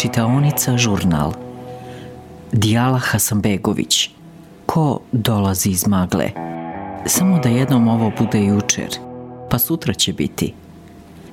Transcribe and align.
Čitaonica 0.00 0.76
žurnal 0.76 1.32
Dijala 2.52 2.98
Hasanbegović 2.98 4.10
Ko 4.66 5.00
dolazi 5.12 5.70
iz 5.70 5.86
magle? 5.86 6.30
Samo 7.06 7.38
da 7.38 7.48
jednom 7.48 7.88
ovo 7.88 8.12
bude 8.18 8.44
jučer, 8.44 8.88
pa 9.50 9.58
sutra 9.58 9.94
će 9.94 10.12
biti. 10.12 10.54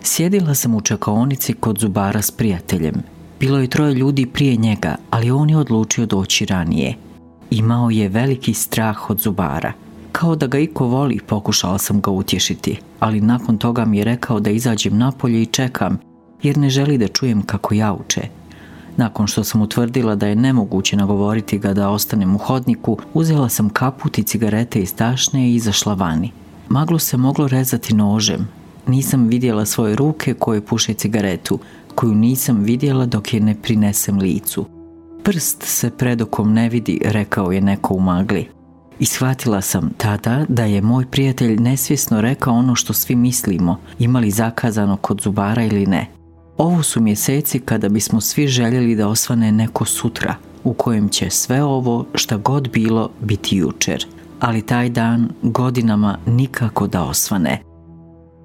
Sjedila 0.02 0.56
sam 0.56 0.76
u 0.76 0.82
čakaonici 0.82 1.54
kod 1.54 1.80
zubara 1.80 2.22
s 2.22 2.32
prijateljem. 2.32 2.96
Bilo 3.40 3.60
je 3.60 3.68
troje 3.68 3.94
ljudi 3.94 4.26
prije 4.26 4.56
njega, 4.56 4.96
ali 5.10 5.32
on 5.32 5.50
je 5.50 5.58
odlučio 5.58 6.06
doći 6.06 6.46
ranije. 6.46 6.96
Imao 7.50 7.90
je 7.90 8.10
veliki 8.10 8.54
strah 8.54 9.10
od 9.10 9.20
zubara. 9.20 9.74
Kao 10.12 10.36
da 10.36 10.48
ga 10.48 10.58
iko 10.60 10.88
voli, 10.88 11.20
pokušala 11.28 11.78
sam 11.78 12.02
ga 12.02 12.12
utješiti, 12.12 12.80
ali 13.00 13.22
nakon 13.22 13.58
toga 13.58 13.86
mi 13.86 13.98
je 13.98 14.04
rekao 14.04 14.40
da 14.40 14.50
izađem 14.50 14.98
napolje 14.98 15.42
i 15.42 15.46
čekam, 15.46 16.00
jer 16.44 16.58
ne 16.58 16.70
želi 16.70 16.98
da 16.98 17.08
čujem 17.08 17.42
kako 17.42 17.74
jauče. 17.74 18.37
Nakon 18.98 19.28
što 19.28 19.44
sam 19.44 19.62
utvrdila 19.62 20.16
da 20.16 20.28
je 20.28 20.36
nemoguće 20.36 20.98
nagovoriti 20.98 21.60
ga 21.60 21.74
da 21.74 21.90
ostanem 21.90 22.36
u 22.36 22.38
hodniku, 22.38 22.98
uzela 23.14 23.50
sam 23.50 23.70
kaput 23.70 24.18
i 24.18 24.24
cigarete 24.24 24.80
iz 24.80 24.96
tašne 24.96 25.50
i 25.50 25.56
izašla 25.56 25.94
vani. 25.94 26.32
Maglu 26.70 27.00
se 27.00 27.18
moglo 27.18 27.48
rezati 27.48 27.94
nožem. 27.94 28.48
Nisam 28.88 29.28
vidjela 29.28 29.66
svoje 29.66 29.96
ruke 29.96 30.34
koje 30.34 30.66
puše 30.66 30.94
cigaretu, 30.94 31.60
koju 31.96 32.16
nisam 32.16 32.64
vidjela 32.64 33.06
dok 33.06 33.34
je 33.34 33.40
ne 33.40 33.56
prinesem 33.62 34.18
licu. 34.18 34.66
Prst 35.24 35.64
se 35.64 35.90
predokom 35.90 36.54
ne 36.54 36.70
vidi, 36.70 37.02
rekao 37.06 37.52
je 37.52 37.62
neko 37.62 37.94
u 37.94 38.00
magli. 38.00 38.48
I 39.00 39.06
shvatila 39.06 39.62
sam 39.62 39.90
tada 39.98 40.46
da 40.50 40.66
je 40.66 40.82
moj 40.82 41.06
prijatelj 41.06 41.56
nesvjesno 41.56 42.22
rekao 42.22 42.54
ono 42.54 42.76
što 42.76 42.94
svi 42.94 43.16
mislimo, 43.16 43.80
imali 44.00 44.32
zakazano 44.32 44.98
kod 44.98 45.22
zubara 45.22 45.64
ili 45.64 45.86
ne. 45.86 46.17
Ovo 46.58 46.84
su 46.84 47.02
mjeseci 47.02 47.60
kada 47.60 47.90
bismo 47.90 48.22
svi 48.22 48.48
željeli 48.48 48.96
da 48.96 49.08
osvane 49.08 49.52
neko 49.52 49.86
sutra, 49.86 50.36
u 50.64 50.74
kojem 50.74 51.10
će 51.10 51.30
sve 51.30 51.64
ovo 51.64 52.06
šta 52.14 52.38
god 52.38 52.70
bilo 52.70 53.10
biti 53.22 53.58
jučer. 53.58 54.06
Ali 54.40 54.62
taj 54.62 54.90
dan 54.90 55.30
godinama 55.42 56.18
nikako 56.26 56.88
da 56.88 57.04
osvane. 57.04 57.62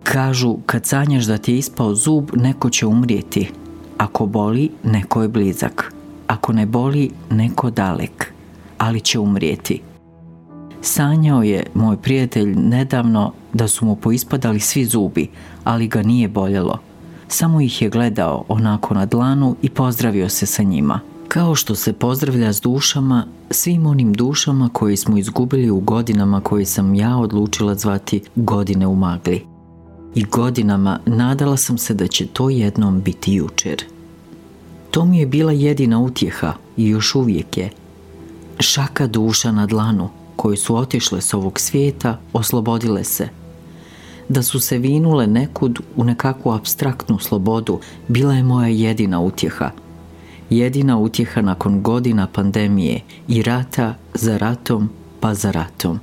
Kažu, 0.02 0.56
kad 0.66 0.86
sanjaš 0.86 1.24
da 1.24 1.38
ti 1.38 1.52
je 1.52 1.58
ispao 1.58 1.94
zub, 1.94 2.30
neko 2.34 2.70
će 2.70 2.86
umrijeti. 2.86 3.50
Ako 3.98 4.26
boli, 4.26 4.70
neko 4.84 5.22
je 5.22 5.28
blizak. 5.28 5.92
Ako 6.26 6.52
ne 6.52 6.66
boli, 6.66 7.10
neko 7.30 7.70
dalek. 7.70 8.32
Ali 8.78 9.00
će 9.00 9.18
umrijeti. 9.18 9.80
Sanjao 10.80 11.42
je 11.42 11.66
moj 11.74 11.96
prijatelj 11.96 12.54
nedavno 12.56 13.32
da 13.52 13.68
su 13.68 13.84
mu 13.84 13.96
poispadali 13.96 14.60
svi 14.60 14.84
zubi, 14.84 15.28
ali 15.64 15.88
ga 15.88 16.02
nije 16.02 16.28
boljelo. 16.28 16.78
Samo 17.34 17.60
ih 17.60 17.82
je 17.82 17.88
gledao 17.88 18.44
onako 18.48 18.94
na 18.94 19.06
dlanu 19.06 19.56
i 19.62 19.70
pozdravio 19.70 20.28
se 20.28 20.46
sa 20.46 20.62
njima. 20.62 21.00
Kao 21.28 21.54
što 21.54 21.74
se 21.74 21.92
pozdravlja 21.92 22.52
s 22.52 22.60
dušama, 22.60 23.26
svim 23.50 23.86
onim 23.86 24.12
dušama 24.12 24.70
koji 24.72 24.96
smo 24.96 25.18
izgubili 25.18 25.70
u 25.70 25.80
godinama 25.80 26.40
koje 26.40 26.64
sam 26.64 26.94
ja 26.94 27.16
odlučila 27.16 27.74
zvati 27.74 28.22
godine 28.36 28.86
u 28.86 28.96
magli. 28.96 29.46
I 30.14 30.24
godinama 30.24 30.98
nadala 31.06 31.56
sam 31.56 31.78
se 31.78 31.94
da 31.94 32.06
će 32.06 32.26
to 32.26 32.50
jednom 32.50 33.00
biti 33.00 33.34
jučer. 33.34 33.84
To 34.90 35.04
mi 35.04 35.18
je 35.18 35.26
bila 35.26 35.52
jedina 35.52 36.00
utjeha 36.00 36.52
i 36.76 36.88
još 36.88 37.14
uvijek 37.14 37.56
je. 37.56 37.70
Šaka 38.58 39.06
duša 39.06 39.52
na 39.52 39.66
dlanu, 39.66 40.08
koje 40.36 40.56
su 40.56 40.76
otišle 40.76 41.20
s 41.20 41.34
ovog 41.34 41.60
svijeta, 41.60 42.18
oslobodile 42.32 43.04
se– 43.04 43.28
da 44.32 44.42
su 44.42 44.60
se 44.60 44.78
vinule 44.78 45.26
nekud 45.26 45.80
u 45.96 46.04
nekakvu 46.04 46.52
abstraktnu 46.52 47.18
slobodu 47.18 47.80
bila 48.08 48.34
je 48.34 48.42
moja 48.42 48.68
jedina 48.68 49.20
utjeha. 49.20 49.70
Jedina 50.50 50.98
utjeha 50.98 51.42
nakon 51.42 51.82
godina 51.82 52.26
pandemije 52.26 53.00
i 53.28 53.42
rata 53.42 53.94
za 54.14 54.38
ratom 54.38 54.90
pa 55.20 55.34
za 55.34 55.50
ratom. 55.50 56.00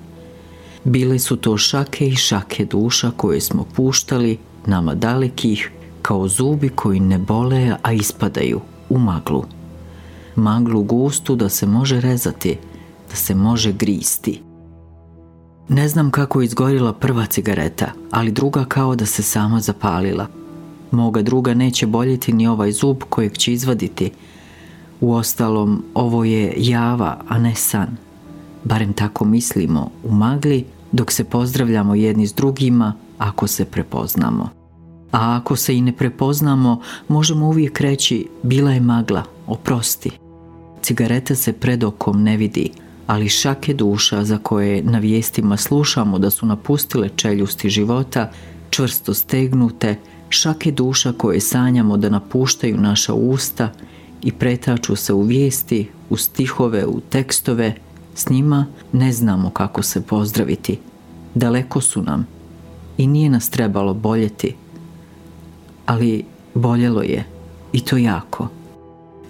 Bile 0.83 1.19
su 1.19 1.35
to 1.35 1.57
šake 1.57 2.07
i 2.07 2.15
šake 2.15 2.65
duša 2.65 3.11
koje 3.17 3.41
smo 3.41 3.65
puštali, 3.75 4.37
nama 4.65 4.95
dalekih, 4.95 5.71
kao 6.01 6.27
zubi 6.27 6.69
koji 6.69 6.99
ne 6.99 7.17
bole, 7.17 7.75
a 7.81 7.93
ispadaju 7.93 8.61
u 8.89 8.97
maglu. 8.97 9.43
Maglu 10.35 10.83
gustu 10.83 11.35
da 11.35 11.49
se 11.49 11.65
može 11.65 12.01
rezati, 12.01 12.57
da 13.09 13.15
se 13.15 13.35
može 13.35 13.71
gristi. 13.71 14.48
Ne 15.69 15.87
znam 15.87 16.11
kako 16.11 16.41
je 16.41 16.45
izgorila 16.45 16.93
prva 16.93 17.25
cigareta, 17.25 17.91
ali 18.11 18.31
druga 18.31 18.65
kao 18.65 18.95
da 18.95 19.05
se 19.05 19.23
sama 19.23 19.59
zapalila. 19.59 20.27
Moga 20.91 21.21
druga 21.21 21.53
neće 21.53 21.87
boljeti 21.87 22.33
ni 22.33 22.47
ovaj 22.47 22.71
zub 22.71 22.97
kojeg 23.09 23.37
će 23.37 23.53
izvaditi. 23.53 24.11
Uostalom, 25.01 25.83
ovo 25.93 26.23
je 26.23 26.53
java, 26.57 27.21
a 27.27 27.39
ne 27.39 27.55
san. 27.55 27.97
Barem 28.63 28.93
tako 28.93 29.25
mislimo 29.25 29.91
u 30.03 30.11
magli, 30.11 30.65
dok 30.91 31.11
se 31.11 31.23
pozdravljamo 31.23 31.95
jedni 31.95 32.27
s 32.27 32.33
drugima, 32.33 32.93
ako 33.17 33.47
se 33.47 33.65
prepoznamo. 33.65 34.49
A 35.11 35.37
ako 35.37 35.55
se 35.55 35.77
i 35.77 35.81
ne 35.81 35.91
prepoznamo, 35.91 36.81
možemo 37.07 37.47
uvijek 37.47 37.81
reći, 37.81 38.27
bila 38.43 38.71
je 38.71 38.79
magla, 38.79 39.23
oprosti. 39.47 40.11
Cigareta 40.81 41.35
se 41.35 41.53
pred 41.53 41.83
okom 41.83 42.23
ne 42.23 42.37
vidi, 42.37 42.71
ali 43.09 43.29
šake 43.29 43.73
duša 43.73 44.23
za 44.23 44.37
koje 44.37 44.83
na 44.83 44.99
vijestima 44.99 45.57
slušamo 45.57 46.19
da 46.19 46.29
su 46.29 46.45
napustile 46.45 47.09
čeljusti 47.15 47.69
života, 47.69 48.31
čvrsto 48.69 49.13
stegnute, 49.13 49.95
šake 50.29 50.71
duša 50.71 51.13
koje 51.13 51.39
sanjamo 51.39 51.97
da 51.97 52.09
napuštaju 52.09 52.77
naša 52.77 53.13
usta 53.13 53.71
i 54.21 54.31
pretaču 54.31 54.95
se 54.95 55.13
u 55.13 55.21
vijesti, 55.21 55.89
u 56.09 56.17
stihove, 56.17 56.85
u 56.85 56.99
tekstove, 56.99 57.75
s 58.15 58.29
njima 58.29 58.65
ne 58.91 59.13
znamo 59.13 59.49
kako 59.49 59.83
se 59.83 60.01
pozdraviti. 60.01 60.79
Daleko 61.35 61.81
su 61.81 62.01
nam 62.01 62.27
i 62.97 63.07
nije 63.07 63.29
nas 63.29 63.49
trebalo 63.49 63.93
boljeti. 63.93 64.55
Ali 65.85 66.25
boljelo 66.53 67.01
je 67.01 67.25
i 67.73 67.81
to 67.81 67.97
jako. 67.97 68.47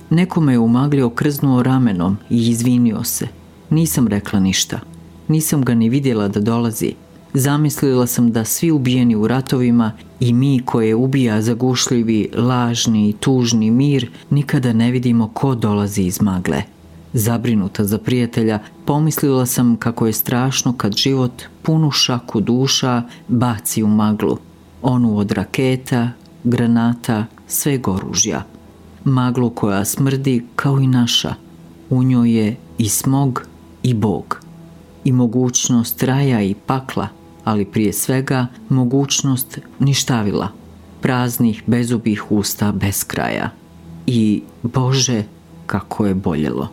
Nekome 0.10 0.54
je 0.54 0.60
u 0.60 0.68
magli 0.68 1.02
okrznuo 1.02 1.64
ramenom 1.64 2.18
i 2.30 2.50
izvinio 2.50 3.04
se– 3.04 3.28
nisam 3.70 4.08
rekla 4.08 4.40
ništa. 4.40 4.80
Nisam 5.28 5.66
ga 5.66 5.74
ni 5.76 5.90
vidjela 5.90 6.28
da 6.28 6.40
dolazi. 6.40 6.94
Zamislila 7.34 8.08
sam 8.08 8.32
da 8.32 8.46
svi 8.46 8.72
ubijeni 8.72 9.16
u 9.16 9.28
ratovima 9.28 9.92
i 10.20 10.34
mi 10.34 10.62
koje 10.66 10.96
ubija 10.96 11.42
zagušljivi, 11.42 12.30
lažni 12.36 13.10
i 13.10 13.14
tužni 13.14 13.72
mir 13.72 14.10
nikada 14.30 14.74
ne 14.74 14.92
vidimo 14.92 15.28
ko 15.34 15.56
dolazi 15.56 16.02
iz 16.02 16.22
magle. 16.22 16.64
Zabrinuta 17.14 17.84
za 17.84 17.98
prijatelja, 17.98 18.60
pomislila 18.86 19.46
sam 19.46 19.76
kako 19.76 20.08
je 20.08 20.14
strašno 20.14 20.74
kad 20.78 20.96
život 20.96 21.44
punu 21.62 21.92
šaku 21.92 22.42
duša 22.42 23.04
baci 23.28 23.84
u 23.84 23.88
maglu. 23.88 24.38
Onu 24.82 25.18
od 25.18 25.32
raketa, 25.32 26.10
granata, 26.44 27.26
sve 27.48 27.80
oružja. 27.88 28.44
Maglu 29.04 29.50
koja 29.50 29.86
smrdi 29.86 30.46
kao 30.56 30.80
i 30.80 30.88
naša. 30.88 31.34
U 31.90 32.04
njoj 32.04 32.32
je 32.32 32.56
i 32.78 32.90
smog 32.90 33.49
i 33.84 33.94
Bog. 33.94 34.42
I 35.04 35.12
mogućnost 35.12 36.04
raja 36.04 36.42
i 36.42 36.56
pakla, 36.66 37.08
ali 37.44 37.66
prije 37.66 37.94
svega 37.94 38.48
mogućnost 38.70 39.60
ništavila, 39.80 40.48
praznih 41.02 41.64
bezubih 41.68 42.32
usta 42.32 42.72
bez 42.72 43.04
kraja. 43.04 43.50
I 44.08 44.42
Bože, 44.64 45.24
kako 45.66 46.06
je 46.06 46.14
boljelo. 46.14 46.68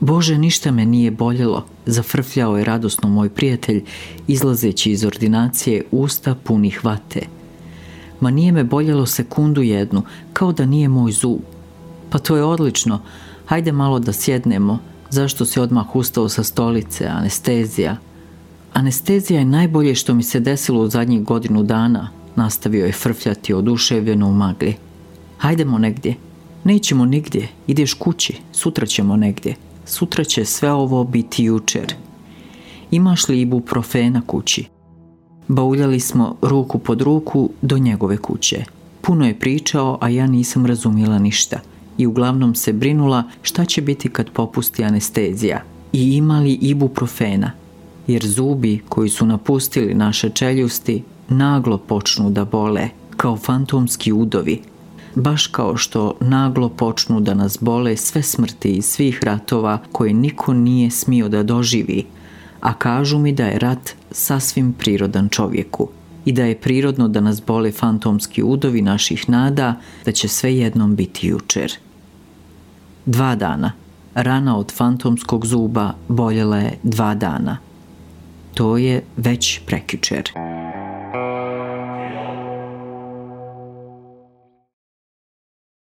Bože, 0.00 0.38
ništa 0.38 0.70
me 0.70 0.86
nije 0.86 1.10
boljelo, 1.10 1.64
zafrfljao 1.86 2.58
je 2.58 2.64
radosno 2.64 3.08
moj 3.08 3.28
prijatelj, 3.28 3.84
izlazeći 4.26 4.90
iz 4.92 5.04
ordinacije 5.04 5.84
usta 5.90 6.34
punih 6.34 6.84
vate. 6.84 7.20
Ma 8.20 8.30
nije 8.30 8.52
me 8.52 8.64
boljelo 8.64 9.06
sekundu 9.06 9.62
jednu, 9.62 10.02
kao 10.32 10.52
da 10.52 10.66
nije 10.66 10.88
moj 10.88 11.12
zub. 11.12 11.40
Pa 12.10 12.18
to 12.18 12.36
je 12.36 12.44
odlično, 12.44 13.00
hajde 13.46 13.72
malo 13.72 13.98
da 13.98 14.12
sjednemo, 14.12 14.78
Zašto 15.10 15.44
si 15.44 15.60
odmah 15.60 15.96
ustao 15.96 16.28
sa 16.28 16.42
stolice, 16.42 17.06
anestezija? 17.06 17.96
Anestezija 18.72 19.38
je 19.38 19.44
najbolje 19.44 19.94
što 19.94 20.14
mi 20.14 20.22
se 20.22 20.40
desilo 20.40 20.82
u 20.82 20.88
zadnjih 20.88 21.24
godinu 21.24 21.62
dana, 21.62 22.08
nastavio 22.36 22.86
je 22.86 22.92
frfljati 22.92 23.54
oduševljeno 23.54 24.28
u 24.28 24.32
magli. 24.32 24.74
Hajdemo 25.38 25.78
negdje. 25.78 26.14
Nećemo 26.64 27.04
nigdje, 27.04 27.48
ideš 27.66 27.94
kući, 27.94 28.36
sutra 28.52 28.86
ćemo 28.86 29.16
negdje. 29.16 29.54
Sutra 29.86 30.24
će 30.24 30.44
sve 30.44 30.72
ovo 30.72 31.04
biti 31.04 31.44
jučer. 31.44 31.94
Imaš 32.90 33.28
li 33.28 33.40
ibuprofena 33.40 34.22
kući? 34.26 34.64
Bauljali 35.48 36.00
smo 36.00 36.36
ruku 36.42 36.78
pod 36.78 37.00
ruku 37.00 37.50
do 37.62 37.78
njegove 37.78 38.16
kuće. 38.16 38.64
Puno 39.00 39.26
je 39.26 39.38
pričao, 39.38 39.98
a 40.00 40.08
ja 40.08 40.26
nisam 40.26 40.66
razumjela 40.66 41.18
ništa– 41.18 41.60
i 41.98 42.06
uglavnom 42.06 42.54
se 42.54 42.72
brinula 42.72 43.24
šta 43.42 43.64
će 43.64 43.82
biti 43.82 44.08
kad 44.08 44.30
popusti 44.30 44.84
anestezija 44.84 45.62
i 45.92 46.16
imali 46.16 46.52
ibuprofena, 46.52 47.50
jer 48.06 48.26
zubi 48.26 48.80
koji 48.88 49.08
su 49.08 49.26
napustili 49.26 49.94
naše 49.94 50.30
čeljusti 50.30 51.02
naglo 51.28 51.78
počnu 51.78 52.30
da 52.30 52.44
bole 52.44 52.88
kao 53.16 53.36
fantomski 53.36 54.12
udovi. 54.12 54.62
baš 55.14 55.46
kao 55.46 55.76
što 55.76 56.14
naglo 56.20 56.68
počnu 56.68 57.20
da 57.20 57.34
nas 57.34 57.58
bole 57.60 57.96
sve 57.96 58.22
smrti 58.22 58.72
i 58.72 58.82
svih 58.82 59.20
ratova 59.22 59.78
koje 59.92 60.12
niko 60.14 60.52
nije 60.52 60.90
smio 60.90 61.28
da 61.28 61.42
doživi, 61.42 62.06
a 62.60 62.74
kažu 62.74 63.18
mi 63.18 63.32
da 63.32 63.46
je 63.46 63.58
rat 63.58 63.90
sasvim 64.10 64.72
prirodan 64.72 65.28
čovjeku 65.28 65.88
i 66.24 66.32
da 66.32 66.44
je 66.44 66.60
prirodno 66.60 67.08
da 67.08 67.20
nas 67.20 67.42
bole 67.46 67.72
fantomski 67.72 68.42
udovi 68.42 68.82
naših 68.82 69.30
nada 69.30 69.74
da 70.04 70.12
će 70.12 70.28
sve 70.28 70.56
jednom 70.56 70.96
biti 70.96 71.26
jučer. 71.26 71.72
Dva 73.08 73.34
dana. 73.34 73.72
Rana 74.14 74.58
od 74.58 74.72
fantomskog 74.72 75.46
zuba 75.46 75.92
boljela 76.08 76.56
je 76.56 76.72
dva 76.82 77.14
dana. 77.14 77.56
To 78.54 78.76
je 78.76 79.02
već 79.16 79.60
prekičer. 79.66 80.30